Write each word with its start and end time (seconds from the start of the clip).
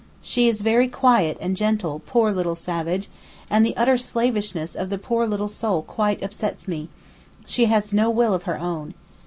She 0.23 0.49
is 0.49 0.61
very 0.61 0.87
quiet 0.87 1.37
and 1.39 1.55
gentle, 1.55 2.01
poor 2.03 2.31
little 2.31 2.55
savage, 2.55 3.07
and 3.51 3.63
the 3.63 3.77
utter 3.77 3.97
slavishness 3.97 4.75
of 4.75 4.89
the 4.89 4.97
poor 4.97 5.27
little 5.27 5.47
soul 5.47 5.83
quite 5.83 6.23
upsets 6.23 6.67
me; 6.67 6.89
she 7.45 7.65
has 7.65 7.93
no 7.93 8.09
will 8.09 8.33
of 8.33 8.41
her 8.49 8.57
own. 8.57 8.95